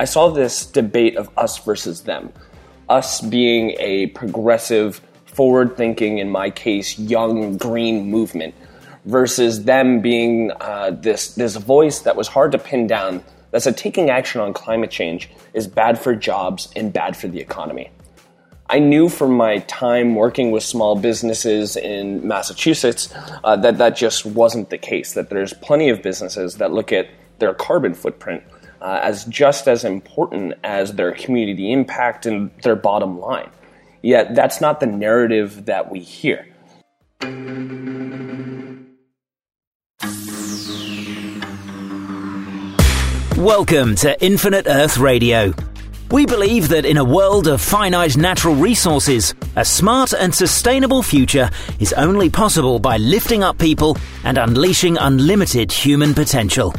[0.00, 2.32] I saw this debate of us versus them.
[2.88, 8.54] Us being a progressive, forward thinking, in my case, young green movement,
[9.04, 13.76] versus them being uh, this, this voice that was hard to pin down that said
[13.76, 17.90] taking action on climate change is bad for jobs and bad for the economy.
[18.70, 23.12] I knew from my time working with small businesses in Massachusetts
[23.44, 27.10] uh, that that just wasn't the case, that there's plenty of businesses that look at
[27.38, 28.42] their carbon footprint
[28.80, 33.50] uh, as just as important as their community impact and their bottom line.
[34.02, 36.46] Yet that's not the narrative that we hear.
[43.36, 45.54] Welcome to Infinite Earth Radio
[46.10, 51.50] we believe that in a world of finite natural resources, a smart and sustainable future
[51.78, 56.74] is only possible by lifting up people and unleashing unlimited human potential.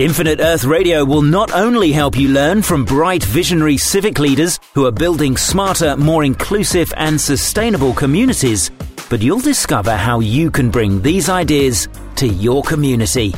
[0.00, 4.86] Infinite Earth Radio will not only help you learn from bright visionary civic leaders who
[4.86, 8.72] are building smarter, more inclusive and sustainable communities,
[9.08, 13.32] but you'll discover how you can bring these ideas to your community.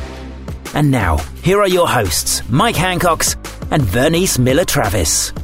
[0.73, 3.34] And now, here are your hosts, Mike Hancocks
[3.71, 5.34] and Vernice Miller Travis.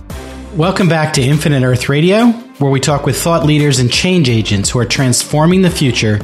[0.55, 4.70] Welcome back to Infinite Earth Radio, where we talk with thought leaders and change agents
[4.70, 6.20] who are transforming the future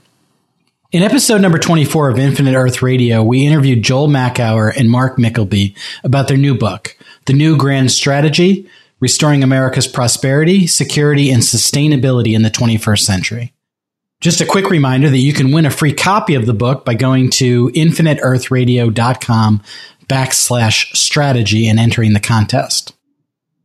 [0.94, 5.76] In episode number 24 of Infinite Earth Radio, we interviewed Joel Makower and Mark Mykleby
[6.04, 12.42] about their new book, The New Grand Strategy Restoring America's Prosperity, Security, and Sustainability in
[12.42, 13.54] the 21st Century.
[14.21, 16.95] Just a quick reminder that you can win a free copy of the book by
[16.95, 19.61] going to infiniteearthradio.com
[20.08, 22.96] backslash strategy and entering the contest.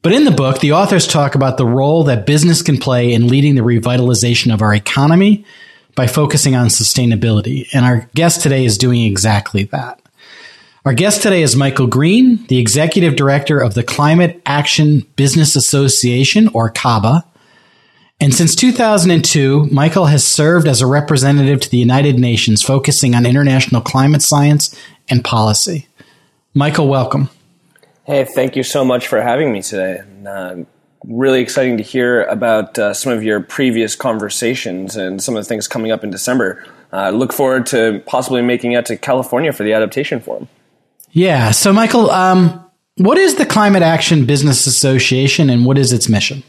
[0.03, 3.29] But in the book, the authors talk about the role that business can play in
[3.29, 5.45] leading the revitalization of our economy
[5.95, 7.69] by focusing on sustainability.
[7.73, 10.01] And our guest today is doing exactly that.
[10.85, 16.49] Our guest today is Michael Green, the executive director of the Climate Action Business Association,
[16.49, 17.25] or CABA,
[18.23, 23.27] and since 2002, Michael has served as a representative to the United Nations focusing on
[23.27, 24.81] international climate science
[25.11, 25.89] and policy.
[26.55, 27.31] Michael, welcome.
[28.05, 30.03] Hey, thank you so much for having me today.
[30.27, 30.65] Uh,
[31.05, 35.49] really exciting to hear about uh, some of your previous conversations and some of the
[35.49, 36.65] things coming up in December.
[36.91, 40.49] I uh, look forward to possibly making it to California for the Adaptation Forum.
[41.13, 41.53] Yeah.
[41.53, 46.43] So, Michael, um, what is the Climate Action Business Association and what is its mission?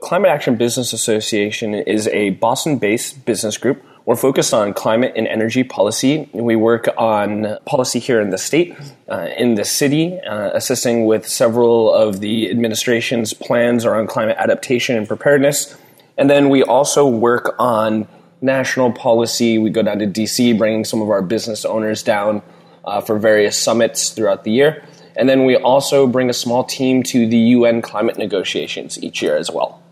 [0.00, 3.84] Climate Action Business Association is a Boston based business group.
[4.08, 6.30] We're focused on climate and energy policy.
[6.32, 8.74] We work on policy here in the state,
[9.06, 14.96] uh, in the city, uh, assisting with several of the administration's plans around climate adaptation
[14.96, 15.76] and preparedness.
[16.16, 18.08] And then we also work on
[18.40, 19.58] national policy.
[19.58, 22.40] We go down to DC, bringing some of our business owners down
[22.86, 24.82] uh, for various summits throughout the year.
[25.16, 29.36] And then we also bring a small team to the UN climate negotiations each year
[29.36, 29.82] as well.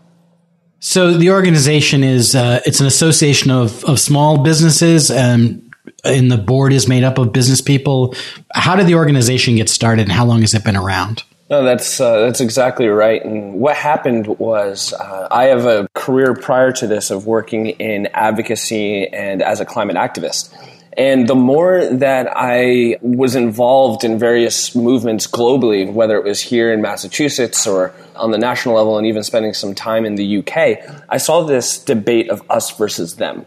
[0.79, 5.73] So the organization is uh, it's an association of of small businesses, and
[6.03, 8.13] and the board is made up of business people.
[8.53, 11.23] How did the organization get started, and how long has it been around?
[11.49, 13.23] No, that's uh, that's exactly right.
[13.23, 18.07] And what happened was, uh, I have a career prior to this of working in
[18.07, 20.53] advocacy and as a climate activist.
[20.97, 26.73] And the more that I was involved in various movements globally, whether it was here
[26.73, 30.79] in Massachusetts or on the national level and even spending some time in the UK,
[31.09, 33.45] I saw this debate of us versus them.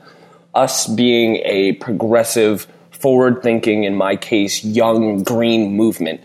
[0.54, 6.20] Us being a progressive, forward thinking, in my case, young green movement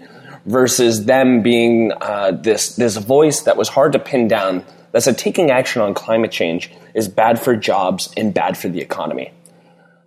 [0.46, 5.18] versus them being uh, this, this voice that was hard to pin down that said
[5.18, 9.32] taking action on climate change is bad for jobs and bad for the economy.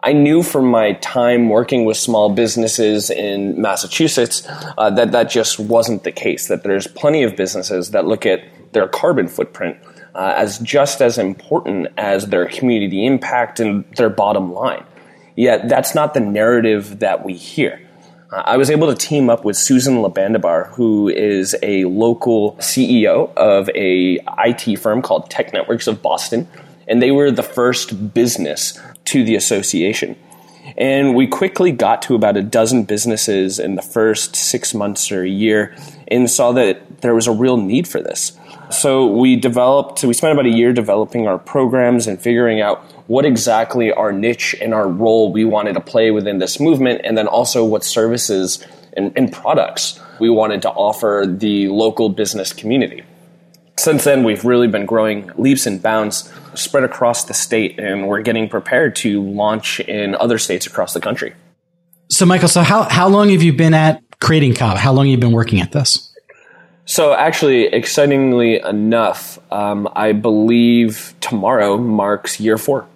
[0.00, 4.46] I knew from my time working with small businesses in Massachusetts
[4.78, 8.40] uh, that that just wasn't the case, that there's plenty of businesses that look at
[8.72, 9.76] their carbon footprint
[10.14, 14.84] uh, as just as important as their community impact and their bottom line.
[15.34, 17.80] Yet that's not the narrative that we hear.
[18.32, 23.32] Uh, I was able to team up with Susan Labandibar, who is a local CEO
[23.34, 26.46] of a IT firm called Tech Networks of Boston,
[26.86, 28.78] and they were the first business
[29.08, 30.16] to the association.
[30.76, 35.22] And we quickly got to about a dozen businesses in the first six months or
[35.22, 35.74] a year
[36.06, 38.38] and saw that there was a real need for this.
[38.70, 43.24] So we developed, we spent about a year developing our programs and figuring out what
[43.24, 47.26] exactly our niche and our role we wanted to play within this movement, and then
[47.26, 48.64] also what services
[48.94, 53.02] and, and products we wanted to offer the local business community.
[53.78, 58.22] Since then, we've really been growing leaps and bounds spread across the state, and we're
[58.22, 61.34] getting prepared to launch in other states across the country.
[62.10, 64.78] So, Michael, so how, how long have you been at creating CABA?
[64.78, 66.12] How long have you been working at this?
[66.86, 72.88] So, actually, excitingly enough, um, I believe tomorrow marks year four.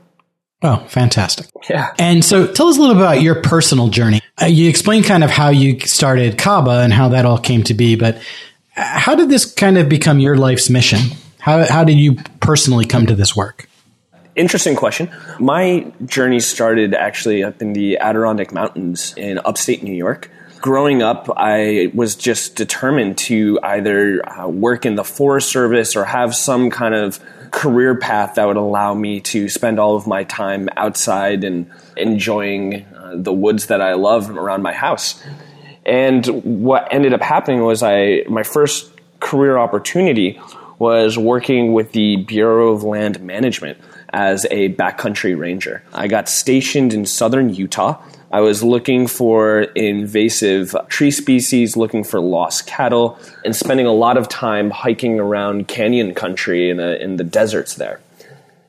[0.63, 1.47] Oh, fantastic.
[1.69, 1.93] Yeah.
[1.99, 4.21] And so tell us a little bit about your personal journey.
[4.41, 7.75] Uh, you explained kind of how you started CABA and how that all came to
[7.75, 8.19] be, but
[8.75, 11.01] how did this kind of become your life's mission?
[11.39, 13.69] How, how did you personally come to this work?
[14.35, 15.11] Interesting question.
[15.39, 20.31] My journey started actually up in the Adirondack Mountains in upstate New York.
[20.61, 26.05] Growing up, I was just determined to either uh, work in the Forest Service or
[26.05, 27.21] have some kind of
[27.51, 32.87] career path that would allow me to spend all of my time outside and enjoying
[32.97, 35.23] uh, the woods that I love around my house.
[35.85, 36.27] And
[36.65, 38.91] what ended up happening was I my first
[39.21, 40.41] career opportunity
[40.79, 43.79] was working with the Bureau of Land Management
[44.13, 45.83] as a backcountry ranger.
[45.93, 48.03] I got stationed in southern Utah.
[48.31, 54.17] I was looking for invasive tree species, looking for lost cattle, and spending a lot
[54.17, 58.01] of time hiking around canyon country in, a, in the deserts there.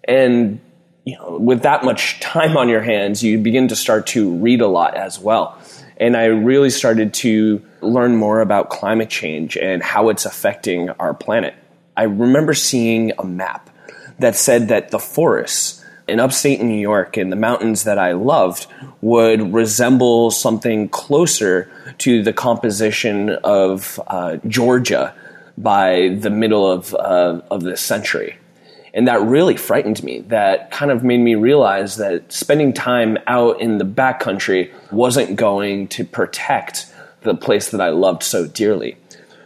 [0.03, 0.59] And
[1.05, 4.61] you know, with that much time on your hands, you begin to start to read
[4.61, 5.57] a lot as well.
[5.97, 11.13] And I really started to learn more about climate change and how it's affecting our
[11.13, 11.53] planet.
[11.95, 13.69] I remember seeing a map
[14.19, 18.67] that said that the forests in upstate New York and the mountains that I loved
[19.01, 25.15] would resemble something closer to the composition of uh, Georgia
[25.57, 28.37] by the middle of, uh, of this century.
[28.93, 30.19] And that really frightened me.
[30.19, 35.87] That kind of made me realize that spending time out in the backcountry wasn't going
[35.89, 38.97] to protect the place that I loved so dearly.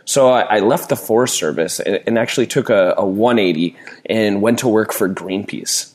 [0.04, 4.60] So I, left the Forest Service and, and actually took a, a 180 and went
[4.60, 5.94] to work for Greenpeace.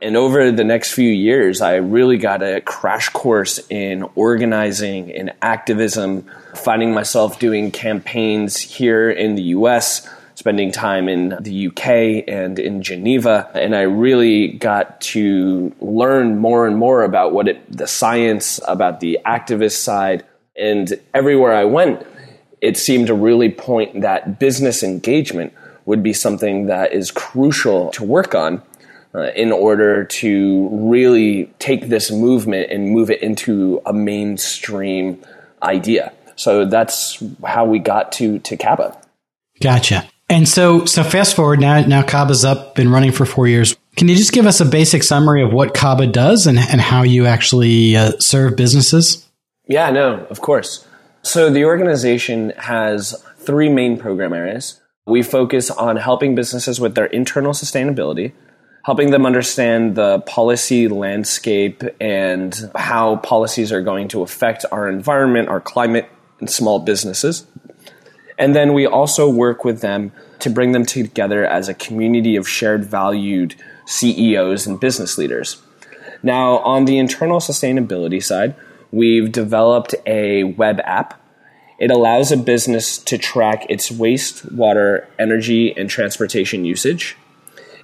[0.00, 5.32] And over the next few years, I really got a crash course in organizing and
[5.40, 10.08] activism, finding myself doing campaigns here in the US,
[10.42, 13.48] spending time in the UK and in Geneva.
[13.54, 18.98] And I really got to learn more and more about what it, the science, about
[18.98, 20.24] the activist side.
[20.56, 22.04] And everywhere I went,
[22.60, 25.52] it seemed to really point that business engagement
[25.84, 28.60] would be something that is crucial to work on
[29.14, 35.22] uh, in order to really take this movement and move it into a mainstream
[35.62, 36.12] idea.
[36.34, 39.00] So that's how we got to to CABA.
[39.60, 40.08] Gotcha.
[40.32, 41.82] And so, so fast forward now.
[41.82, 43.76] Now CABA's up, been running for four years.
[43.96, 47.02] Can you just give us a basic summary of what CABA does and, and how
[47.02, 49.28] you actually uh, serve businesses?
[49.66, 50.86] Yeah, no, of course.
[51.20, 54.80] So the organization has three main program areas.
[55.06, 58.32] We focus on helping businesses with their internal sustainability,
[58.86, 65.50] helping them understand the policy landscape and how policies are going to affect our environment,
[65.50, 66.08] our climate,
[66.40, 67.46] and small businesses.
[68.38, 72.48] And then we also work with them to bring them together as a community of
[72.48, 73.54] shared valued
[73.86, 75.62] CEOs and business leaders.
[76.22, 78.54] Now, on the internal sustainability side,
[78.90, 81.20] we've developed a web app.
[81.78, 87.16] It allows a business to track its waste, water, energy, and transportation usage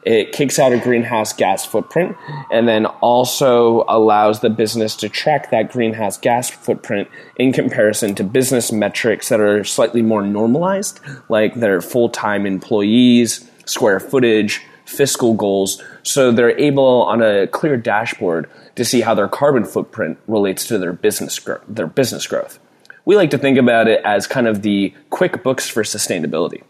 [0.03, 2.17] it kicks out a greenhouse gas footprint
[2.51, 8.25] and then also allows the business to track that greenhouse gas footprint in comparison to
[8.25, 15.35] business metrics that are slightly more normalized, like their full time employees, square footage, fiscal
[15.35, 15.83] goals.
[16.03, 20.79] So they're able on a clear dashboard to see how their carbon footprint relates to
[20.79, 22.59] their business, gro- their business growth.
[23.05, 26.63] We like to think about it as kind of the QuickBooks for sustainability.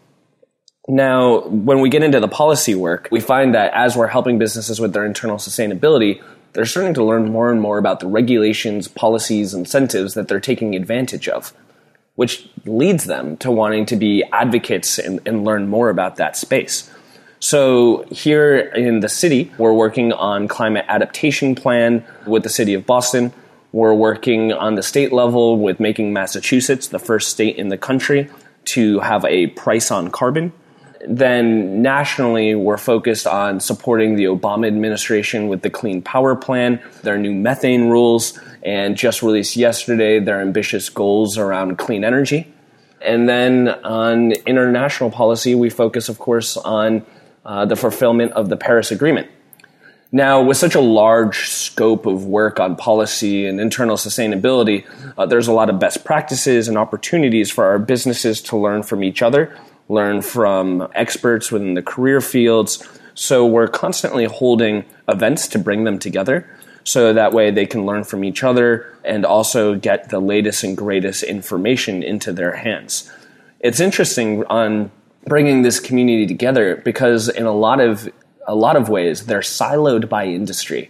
[0.89, 4.81] Now, when we get into the policy work, we find that as we're helping businesses
[4.81, 6.19] with their internal sustainability,
[6.53, 10.75] they're starting to learn more and more about the regulations, policies, incentives that they're taking
[10.75, 11.53] advantage of,
[12.15, 16.89] which leads them to wanting to be advocates and, and learn more about that space.
[17.39, 22.87] So here in the city, we're working on climate adaptation plan with the city of
[22.87, 23.31] Boston.
[23.73, 28.27] We're working on the state level with making Massachusetts the first state in the country
[28.65, 30.51] to have a price on carbon
[31.07, 37.17] then nationally, we're focused on supporting the Obama administration with the Clean Power Plan, their
[37.17, 42.53] new methane rules, and just released yesterday their ambitious goals around clean energy.
[43.01, 47.05] And then on international policy, we focus, of course, on
[47.45, 49.29] uh, the fulfillment of the Paris Agreement.
[50.11, 54.85] Now, with such a large scope of work on policy and internal sustainability,
[55.17, 59.03] uh, there's a lot of best practices and opportunities for our businesses to learn from
[59.03, 59.55] each other,
[59.89, 62.87] learn from experts within the career fields.
[63.15, 66.47] So we're constantly holding events to bring them together
[66.83, 70.77] so that way they can learn from each other and also get the latest and
[70.77, 73.11] greatest information into their hands.
[73.59, 74.91] It's interesting on
[75.25, 78.09] bringing this community together because in a lot of
[78.47, 80.89] a lot of ways they're siloed by industry.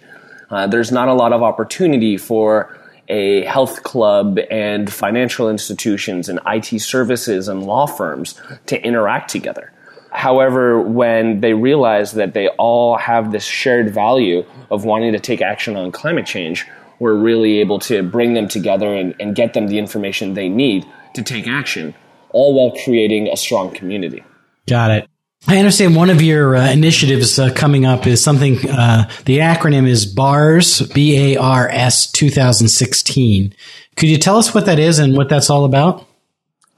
[0.49, 2.78] Uh, there's not a lot of opportunity for
[3.09, 9.71] a health club and financial institutions and IT services and law firms to interact together.
[10.11, 15.41] However, when they realize that they all have this shared value of wanting to take
[15.41, 16.65] action on climate change,
[16.99, 20.85] we're really able to bring them together and, and get them the information they need
[21.13, 21.95] to take action,
[22.31, 24.23] all while creating a strong community.
[24.67, 25.09] Got it.
[25.47, 29.87] I understand one of your uh, initiatives uh, coming up is something, uh, the acronym
[29.87, 33.53] is BARS, B A R S 2016.
[33.95, 36.05] Could you tell us what that is and what that's all about?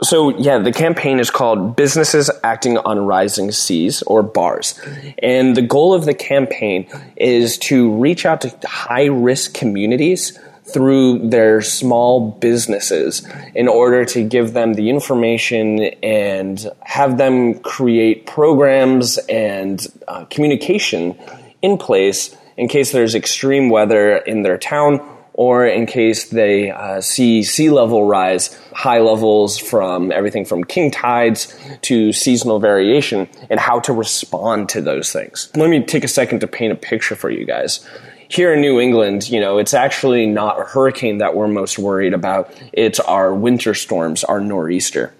[0.03, 4.79] So, yeah, the campaign is called Businesses Acting on Rising Seas, or BARS.
[5.19, 6.87] And the goal of the campaign
[7.17, 14.23] is to reach out to high risk communities through their small businesses in order to
[14.23, 21.17] give them the information and have them create programs and uh, communication
[21.61, 24.99] in place in case there's extreme weather in their town
[25.33, 30.91] or in case they uh, see sea level rise, high levels from everything from king
[30.91, 35.49] tides to seasonal variation, and how to respond to those things.
[35.55, 37.87] Let me take a second to paint a picture for you guys.
[38.31, 42.13] Here in New England, you know, it's actually not a hurricane that we're most worried
[42.13, 42.49] about.
[42.71, 45.13] It's our winter storms, our nor'easter.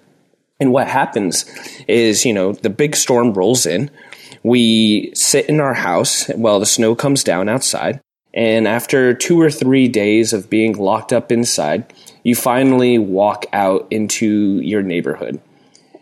[0.61, 1.43] And what happens
[1.89, 3.91] is, you know, the big storm rolls in.
[4.43, 7.99] We sit in our house while the snow comes down outside.
[8.33, 13.87] And after two or three days of being locked up inside, you finally walk out
[13.91, 15.41] into your neighborhood.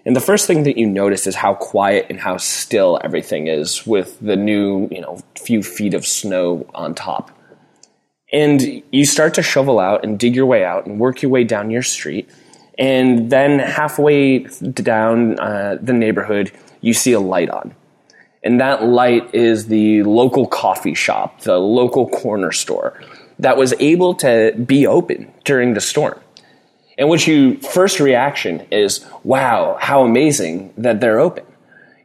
[0.09, 3.85] And the first thing that you notice is how quiet and how still everything is
[3.85, 7.29] with the new, you know, few feet of snow on top.
[8.33, 11.43] And you start to shovel out and dig your way out and work your way
[11.43, 12.27] down your street.
[12.79, 17.75] And then halfway down uh, the neighborhood, you see a light on.
[18.43, 22.99] And that light is the local coffee shop, the local corner store
[23.37, 26.19] that was able to be open during the storm.
[26.99, 31.45] And which you first reaction is, wow, how amazing that they're open.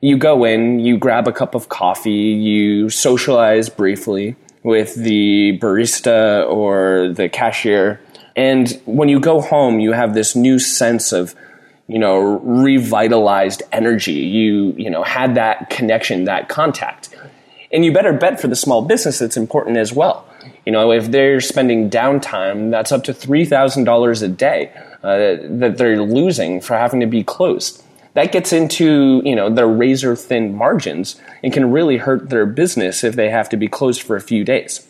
[0.01, 6.49] You go in, you grab a cup of coffee, you socialize briefly with the barista
[6.49, 8.01] or the cashier.
[8.37, 11.35] And when you go home, you have this new sense of
[11.87, 14.13] you know, revitalized energy.
[14.13, 17.15] You, you know, had that connection, that contact.
[17.73, 20.27] And you better bet for the small business it's important as well.
[20.67, 26.03] You know, if they're spending downtime, that's up to $3,000 a day uh, that they're
[26.03, 27.83] losing for having to be closed.
[28.15, 33.05] That gets into, you know, their razor thin margins and can really hurt their business
[33.05, 34.87] if they have to be closed for a few days.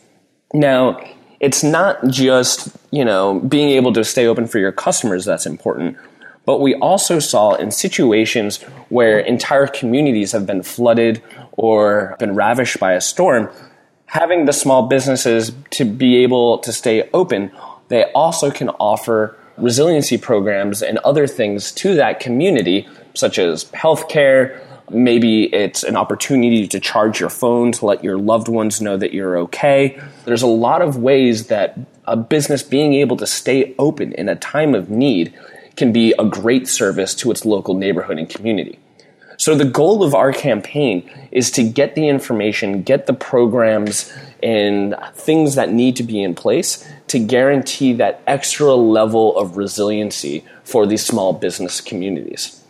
[0.52, 1.00] Now,
[1.40, 5.96] it's not just, you know, being able to stay open for your customers that's important
[6.46, 12.78] but we also saw in situations where entire communities have been flooded or been ravished
[12.78, 13.48] by a storm,
[14.14, 17.50] having the small businesses to be able to stay open,
[17.88, 24.60] they also can offer resiliency programs and other things to that community, such as healthcare.
[24.88, 29.12] Maybe it's an opportunity to charge your phone to let your loved ones know that
[29.12, 30.00] you're okay.
[30.24, 34.36] There's a lot of ways that a business being able to stay open in a
[34.36, 35.34] time of need
[35.74, 38.78] can be a great service to its local neighborhood and community.
[39.36, 44.12] So the goal of our campaign is to get the information, get the programs
[44.42, 50.44] and things that need to be in place to guarantee that extra level of resiliency
[50.62, 52.60] for these small business communities.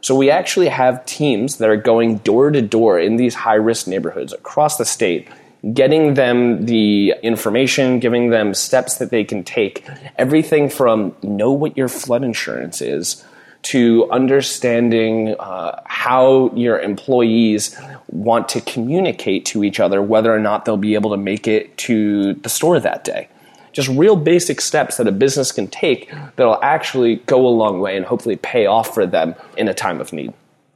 [0.00, 3.86] So we actually have teams that are going door to door in these high risk
[3.86, 5.28] neighborhoods across the state
[5.72, 11.76] getting them the information, giving them steps that they can take, everything from know what
[11.76, 13.24] your flood insurance is
[13.64, 17.78] to understanding uh, how your employees
[18.08, 21.76] want to communicate to each other, whether or not they'll be able to make it
[21.78, 23.28] to the store that day.
[23.72, 27.96] Just real basic steps that a business can take that'll actually go a long way
[27.96, 30.32] and hopefully pay off for them in a time of need.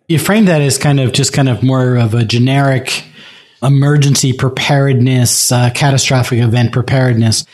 [0.09, 3.05] You frame that as kind of just kind of more of a generic
[3.63, 7.45] emergency preparedness, uh, catastrophic event preparedness.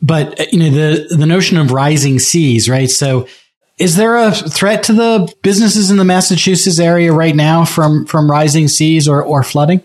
[0.00, 2.88] But uh, you know the the notion of rising seas, right?
[2.88, 3.26] So,
[3.82, 8.30] is there a threat to the businesses in the Massachusetts area right now from from
[8.30, 9.82] rising seas or, or flooding?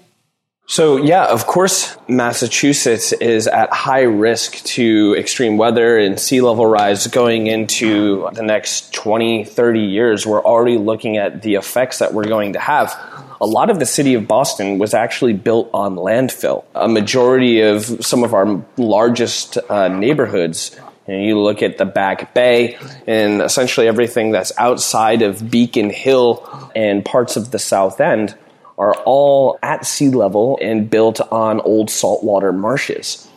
[0.69, 6.65] So, yeah, of course, Massachusetts is at high risk to extreme weather and sea level
[6.65, 10.27] rise going into the next 20, 30 years.
[10.27, 12.93] We're already looking at the effects that we're going to have.
[13.39, 16.65] A lot of the city of Boston was actually built on landfill.
[16.75, 20.77] A majority of some of our largest uh, neighborhoods
[21.07, 26.69] and you look at the Back Bay and essentially everything that's outside of Beacon Hill
[26.75, 28.35] and parts of the South End
[28.77, 33.27] are all at sea level and built on old saltwater marshes.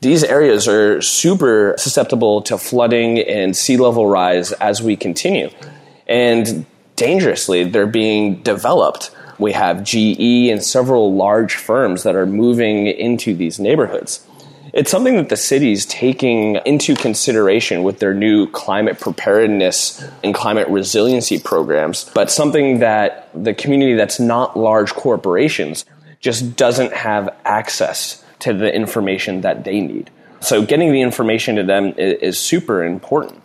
[0.00, 5.50] These areas are super susceptible to flooding and sea level rise as we continue.
[6.06, 9.10] And dangerously, they're being developed.
[9.38, 14.24] We have GE and several large firms that are moving into these neighborhoods.
[14.72, 20.34] It's something that the city is taking into consideration with their new climate preparedness and
[20.34, 25.84] climate resiliency programs, but something that the community that's not large corporations
[26.20, 30.10] just doesn't have access to the information that they need.
[30.40, 33.42] So getting the information to them is, super important.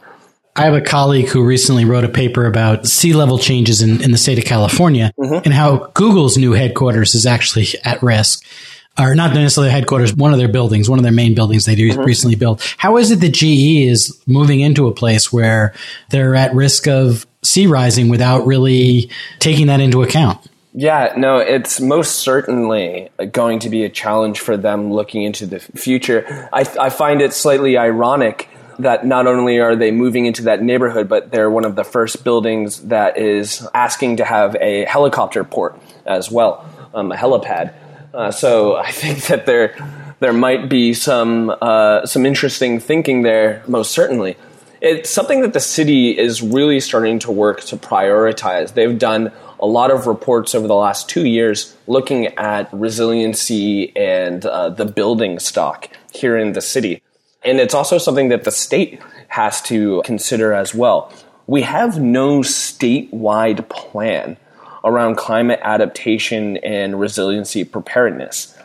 [0.55, 4.11] I have a colleague who recently wrote a paper about sea level changes in, in
[4.11, 5.41] the state of California mm-hmm.
[5.43, 8.45] and how Google's new headquarters is actually at risk
[8.97, 12.01] or not necessarily headquarters, one of their buildings, one of their main buildings they mm-hmm.
[12.01, 12.75] recently built.
[12.77, 15.73] How is it that GE is moving into a place where
[16.09, 19.09] they're at risk of sea rising without really
[19.39, 20.47] taking that into account?
[20.75, 25.59] Yeah, no, it's most certainly going to be a challenge for them looking into the
[25.59, 26.49] future.
[26.51, 31.07] I, I find it slightly ironic that not only are they moving into that neighborhood,
[31.07, 35.79] but they're one of the first buildings that is asking to have a helicopter port
[36.07, 37.73] as well, um, a helipad.
[38.13, 39.75] Uh, so I think that there
[40.19, 43.63] there might be some uh, some interesting thinking there.
[43.67, 44.37] Most certainly,
[44.81, 48.73] it's something that the city is really starting to work to prioritize.
[48.73, 54.45] They've done a lot of reports over the last two years looking at resiliency and
[54.45, 57.01] uh, the building stock here in the city.
[57.43, 61.11] And it's also something that the state has to consider as well.
[61.47, 64.37] We have no statewide plan
[64.83, 68.57] around climate adaptation and resiliency preparedness.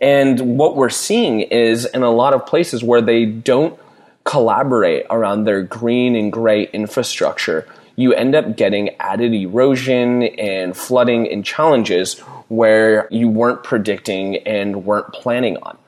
[0.00, 3.78] And what we're seeing is in a lot of places where they don't
[4.24, 11.30] collaborate around their green and gray infrastructure, you end up getting added erosion and flooding
[11.30, 15.78] and challenges where you weren't predicting and weren't planning on.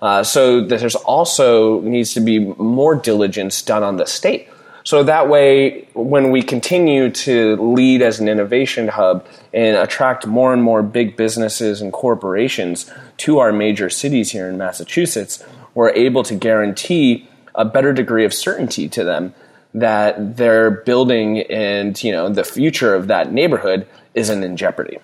[0.00, 4.48] Uh, so there's also needs to be more diligence done on the state
[4.84, 10.52] so that way, when we continue to lead as an innovation hub and attract more
[10.52, 16.22] and more big businesses and corporations to our major cities here in Massachusetts, we're able
[16.24, 19.34] to guarantee a better degree of certainty to them
[19.74, 24.98] that their building and you know the future of that neighborhood isn't in jeopardy.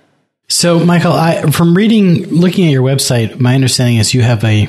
[0.50, 4.68] So, Michael, I, from reading, looking at your website, my understanding is you have a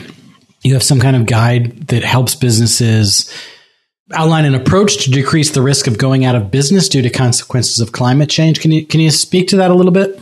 [0.62, 3.34] you have some kind of guide that helps businesses
[4.14, 7.80] outline an approach to decrease the risk of going out of business due to consequences
[7.80, 8.60] of climate change.
[8.60, 10.20] Can you can you speak to that a little bit?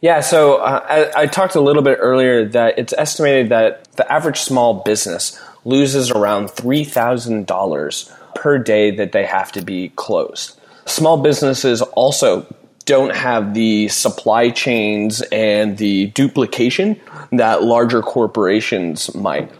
[0.00, 4.10] Yeah, so uh, I, I, talked a little bit earlier that it's estimated that the
[4.10, 9.90] average small business loses around three thousand dollars per day that they have to be
[9.96, 10.58] closed.
[10.86, 12.46] Small businesses also
[12.86, 16.98] don't have the supply chains and the duplication
[17.30, 19.50] that larger corporations might.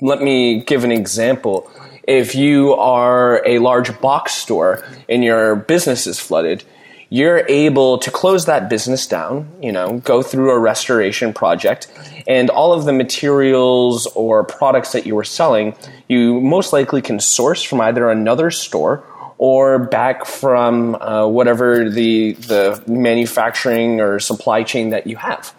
[0.00, 1.68] Let me give an example
[2.08, 6.64] if you are a large box store and your business is flooded,
[7.10, 11.86] you're able to close that business down, you know, go through a restoration project,
[12.26, 15.74] and all of the materials or products that you were selling,
[16.08, 19.04] you most likely can source from either another store
[19.36, 25.54] or back from uh, whatever the the manufacturing or supply chain that you have.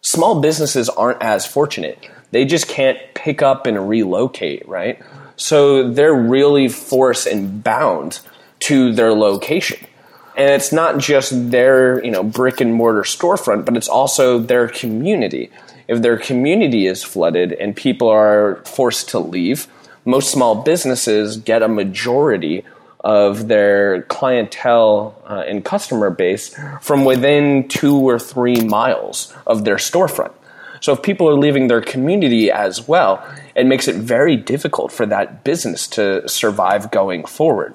[0.00, 2.04] Small businesses aren't as fortunate.
[2.32, 5.00] They just can't pick up and relocate, right?
[5.36, 8.20] So they're really forced and bound
[8.60, 9.86] to their location.
[10.36, 14.68] And it's not just their, you know, brick and mortar storefront, but it's also their
[14.68, 15.50] community.
[15.86, 19.68] If their community is flooded and people are forced to leave,
[20.04, 22.64] most small businesses get a majority
[23.00, 29.76] of their clientele uh, and customer base from within two or three miles of their
[29.76, 30.32] storefront.
[30.80, 35.06] So if people are leaving their community as well, it makes it very difficult for
[35.06, 37.74] that business to survive going forward.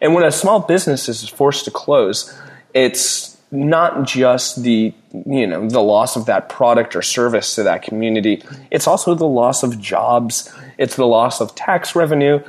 [0.00, 2.36] And when a small business is forced to close,
[2.74, 7.82] it's not just the you know the loss of that product or service to that
[7.82, 8.42] community.
[8.70, 10.52] It's also the loss of jobs.
[10.78, 12.42] It's the loss of tax revenue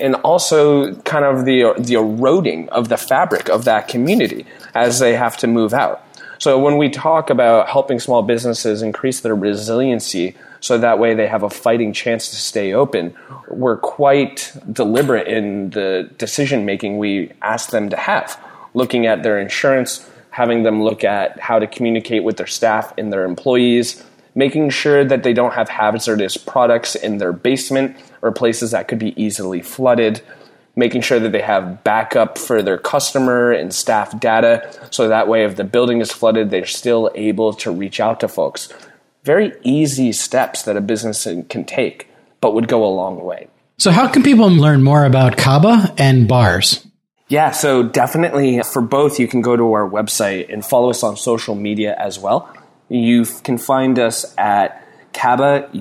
[0.00, 5.14] and also kind of the the eroding of the fabric of that community as they
[5.14, 6.02] have to move out
[6.38, 11.26] so when we talk about helping small businesses increase their resiliency so that way they
[11.26, 13.14] have a fighting chance to stay open
[13.48, 18.42] we're quite deliberate in the decision making we ask them to have.
[18.74, 23.12] Looking at their insurance having them look at how to communicate with their staff and
[23.12, 24.04] their employees,
[24.36, 29.00] making sure that they don't have hazardous products in their basement or places that could
[29.00, 30.22] be easily flooded,
[30.78, 35.44] making sure that they have backup for their customer and staff data so that way
[35.44, 38.72] if the building is flooded, they're still able to reach out to folks.
[39.24, 42.08] Very easy steps that a business can take,
[42.40, 43.48] but would go a long way.
[43.76, 46.86] So, how can people learn more about CABA and BARS?
[47.28, 51.16] Yeah, so definitely for both, you can go to our website and follow us on
[51.16, 52.50] social media as well.
[52.88, 55.72] You can find us at cabaus.org,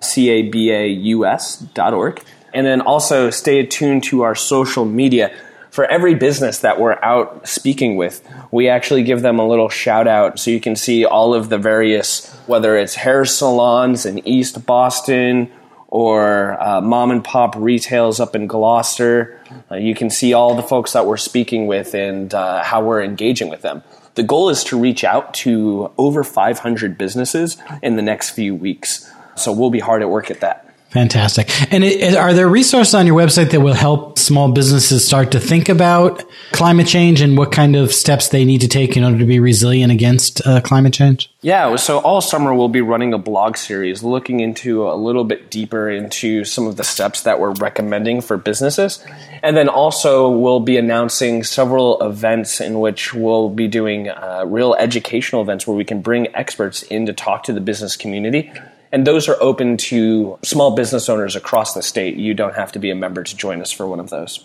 [0.00, 2.22] C A B A U S.org.
[2.56, 5.30] And then also stay attuned to our social media.
[5.70, 10.08] For every business that we're out speaking with, we actually give them a little shout
[10.08, 14.64] out so you can see all of the various, whether it's hair salons in East
[14.64, 15.52] Boston
[15.88, 19.38] or uh, mom and pop retails up in Gloucester.
[19.70, 23.02] Uh, you can see all the folks that we're speaking with and uh, how we're
[23.02, 23.82] engaging with them.
[24.14, 29.12] The goal is to reach out to over 500 businesses in the next few weeks.
[29.34, 30.65] So we'll be hard at work at that.
[30.90, 31.50] Fantastic.
[31.72, 35.40] And it, are there resources on your website that will help small businesses start to
[35.40, 39.18] think about climate change and what kind of steps they need to take in order
[39.18, 41.30] to be resilient against uh, climate change?
[41.42, 45.50] Yeah, so all summer we'll be running a blog series looking into a little bit
[45.50, 49.04] deeper into some of the steps that we're recommending for businesses.
[49.42, 54.74] And then also we'll be announcing several events in which we'll be doing uh, real
[54.74, 58.52] educational events where we can bring experts in to talk to the business community
[58.92, 62.16] and those are open to small business owners across the state.
[62.16, 64.44] You don't have to be a member to join us for one of those.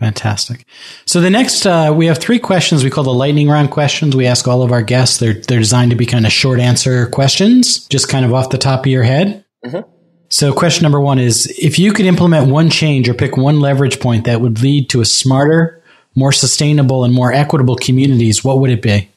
[0.00, 0.64] Fantastic.
[1.04, 4.16] So the next, uh, we have three questions we call the lightning round questions.
[4.16, 5.18] We ask all of our guests.
[5.18, 8.56] They're they're designed to be kind of short answer questions, just kind of off the
[8.56, 9.44] top of your head.
[9.64, 9.88] Mm-hmm.
[10.30, 14.00] So question number one is: If you could implement one change or pick one leverage
[14.00, 15.82] point that would lead to a smarter,
[16.14, 19.10] more sustainable, and more equitable communities, what would it be?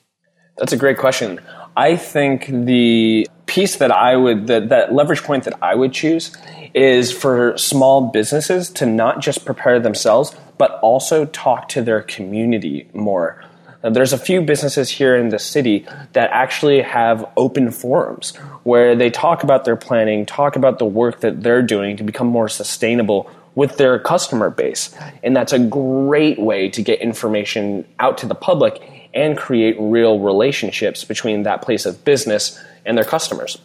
[0.58, 1.40] That's a great question.
[1.78, 6.36] I think the piece that I would that, that leverage point that I would choose
[6.74, 12.88] is for small businesses to not just prepare themselves but also talk to their community
[12.94, 13.44] more.
[13.82, 19.10] There's a few businesses here in the city that actually have open forums where they
[19.10, 23.30] talk about their planning, talk about the work that they're doing to become more sustainable
[23.56, 24.96] with their customer base.
[25.22, 28.82] And that's a great way to get information out to the public
[29.14, 33.58] and create real relationships between that place of business and their customers.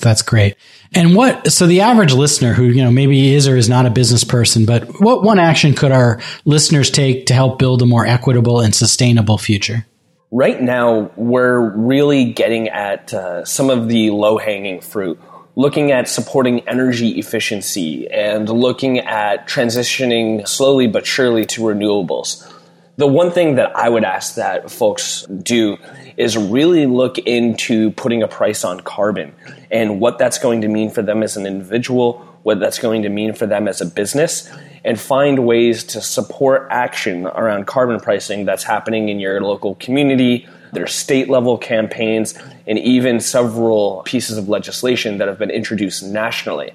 [0.00, 0.56] That's great.
[0.94, 3.90] And what, so the average listener who, you know, maybe is or is not a
[3.90, 8.06] business person, but what one action could our listeners take to help build a more
[8.06, 9.86] equitable and sustainable future?
[10.30, 15.20] Right now, we're really getting at uh, some of the low hanging fruit,
[15.54, 22.52] looking at supporting energy efficiency and looking at transitioning slowly but surely to renewables.
[22.98, 25.76] The one thing that I would ask that folks do
[26.16, 29.34] is really look into putting a price on carbon
[29.70, 33.10] and what that's going to mean for them as an individual, what that's going to
[33.10, 34.50] mean for them as a business,
[34.82, 40.48] and find ways to support action around carbon pricing that's happening in your local community.
[40.72, 42.32] There's state level campaigns
[42.66, 46.72] and even several pieces of legislation that have been introduced nationally.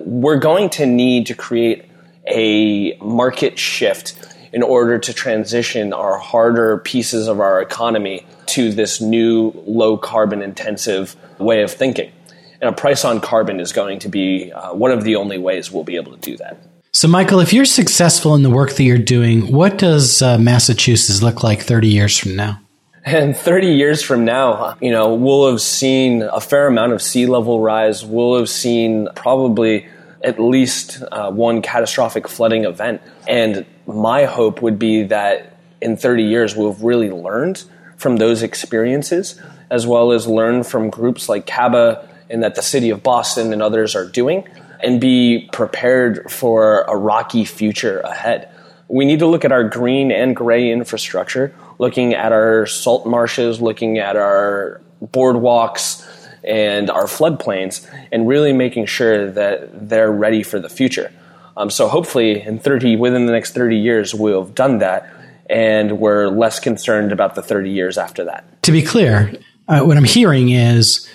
[0.00, 1.86] We're going to need to create
[2.26, 4.16] a market shift
[4.52, 10.42] in order to transition our harder pieces of our economy to this new low carbon
[10.42, 12.12] intensive way of thinking.
[12.60, 15.72] And a price on carbon is going to be uh, one of the only ways
[15.72, 16.58] we'll be able to do that.
[16.92, 21.22] So, Michael, if you're successful in the work that you're doing, what does uh, Massachusetts
[21.22, 22.60] look like 30 years from now?
[23.04, 27.26] And 30 years from now, you know, we'll have seen a fair amount of sea
[27.26, 28.04] level rise.
[28.04, 29.88] We'll have seen probably
[30.22, 33.02] at least uh, one catastrophic flooding event.
[33.26, 37.64] And my hope would be that in 30 years, we'll have really learned
[37.96, 39.40] from those experiences,
[39.70, 43.62] as well as learn from groups like CABA and that the city of Boston and
[43.62, 44.46] others are doing,
[44.80, 48.48] and be prepared for a rocky future ahead.
[48.88, 53.60] We need to look at our green and gray infrastructure, looking at our salt marshes,
[53.60, 56.06] looking at our boardwalks,
[56.44, 61.12] and our floodplains and really making sure that they're ready for the future.
[61.56, 65.12] Um, so hopefully in 30, within the next 30 years, we'll have done that
[65.50, 68.62] and we're less concerned about the 30 years after that.
[68.62, 69.32] To be clear,
[69.68, 71.08] uh, what I'm hearing is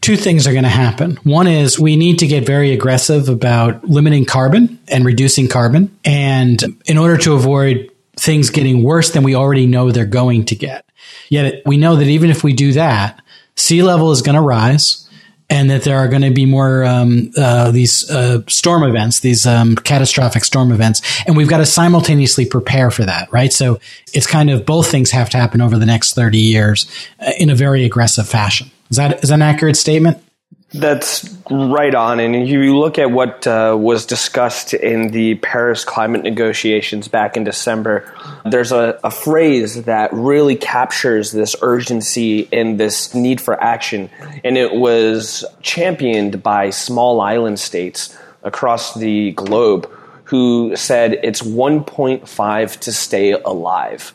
[0.00, 1.16] two things are going to happen.
[1.24, 5.96] One is we need to get very aggressive about limiting carbon and reducing carbon.
[6.04, 10.54] And in order to avoid things getting worse than we already know they're going to
[10.54, 10.84] get.
[11.30, 13.22] Yet we know that even if we do that,
[13.56, 15.08] sea level is going to rise
[15.50, 19.46] and that there are going to be more um, uh, these uh, storm events, these
[19.46, 23.52] um, catastrophic storm events, and we've got to simultaneously prepare for that, right?
[23.52, 23.80] So
[24.14, 26.86] it's kind of both things have to happen over the next thirty years
[27.18, 28.70] uh, in a very aggressive fashion.
[28.90, 30.22] Is that is that an accurate statement?
[30.72, 32.20] That's right on.
[32.20, 37.42] And you look at what uh, was discussed in the Paris climate negotiations back in
[37.42, 38.12] December,
[38.44, 44.10] there's a, a, phrase that really captures this urgency and this need for action.
[44.44, 49.90] And it was championed by small island states across the globe
[50.24, 54.14] who said it's 1.5 to stay alive.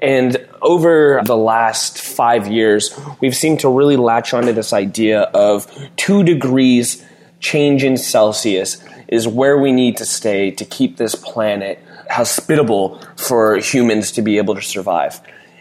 [0.00, 5.66] And over the last five years, we've seemed to really latch onto this idea of
[5.96, 7.04] two degrees
[7.40, 13.56] change in Celsius is where we need to stay to keep this planet hospitable for
[13.56, 15.20] humans to be able to survive.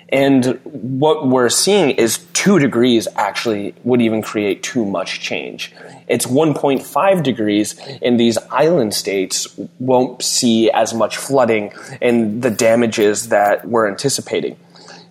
[0.10, 5.74] And what we're seeing is two degrees actually would even create too much change.
[6.08, 13.30] It's 1.5 degrees, and these island states won't see as much flooding and the damages
[13.30, 14.58] that we're anticipating.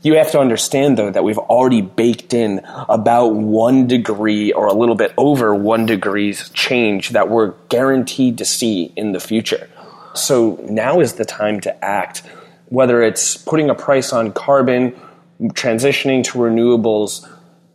[0.03, 4.73] You have to understand, though, that we've already baked in about one degree or a
[4.73, 9.69] little bit over one degrees change that we're guaranteed to see in the future.
[10.15, 12.23] So now is the time to act
[12.69, 14.99] whether it's putting a price on carbon,
[15.41, 17.29] transitioning to renewables,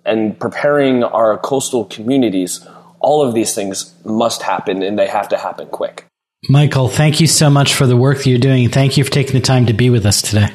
[0.06, 2.66] and preparing our coastal communities,
[3.00, 6.06] all of these things must happen and they have to happen quick.
[6.50, 8.68] Michael, thank you so much for the work that you're doing.
[8.70, 10.50] Thank you for taking the time to be with us today.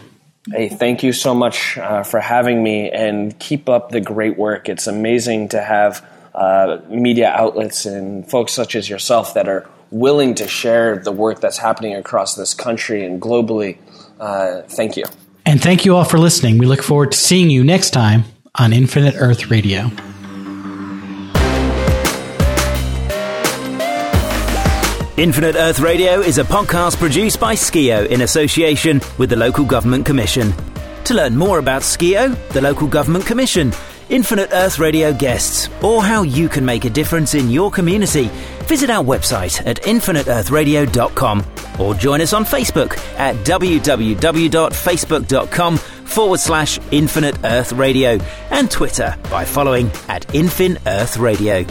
[0.52, 4.68] Hey, thank you so much uh, for having me and keep up the great work.
[4.68, 10.34] It's amazing to have uh, media outlets and folks such as yourself that are willing
[10.36, 13.78] to share the work that's happening across this country and globally
[14.20, 15.04] uh, thank you.
[15.44, 16.58] And thank you all for listening.
[16.58, 18.24] We look forward to seeing you next time
[18.54, 19.90] on Infinite Earth Radio.
[25.16, 30.04] Infinite Earth Radio is a podcast produced by Skio in association with the Local Government
[30.04, 30.52] Commission.
[31.04, 33.72] To learn more about Skio, the Local Government Commission,
[34.08, 38.30] Infinite Earth Radio guests, or how you can make a difference in your community,
[38.64, 41.44] visit our website at infiniteearthradio.com
[41.80, 48.18] or join us on Facebook at www.facebook.com forward slash Infinite Earth Radio
[48.50, 51.64] and Twitter by following at Infin Earth Radio.